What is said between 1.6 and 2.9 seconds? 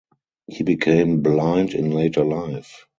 in later life.